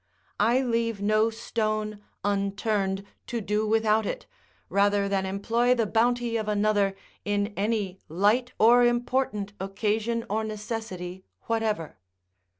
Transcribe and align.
I 0.39 0.63
leave 0.63 0.99
no 0.99 1.29
stone 1.29 2.01
unturned, 2.23 3.05
to 3.27 3.39
do 3.39 3.67
without 3.67 4.03
it, 4.07 4.25
rather 4.67 5.07
than 5.07 5.27
employ 5.27 5.75
the 5.75 5.85
bounty 5.85 6.37
of 6.37 6.47
another 6.47 6.95
in 7.23 7.53
any 7.55 7.99
light 8.09 8.51
or 8.57 8.83
important 8.83 9.53
occasion 9.59 10.25
or 10.27 10.43
necessity 10.43 11.23
whatever. 11.43 11.97